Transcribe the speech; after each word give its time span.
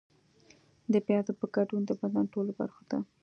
د 0.93 0.95
پیازو 1.07 1.31
په 1.39 1.45
ګډون 1.55 1.81
د 1.85 1.91
بدن 2.01 2.25
ټولو 2.33 2.51
برخو 2.59 2.83
ته 2.89 2.97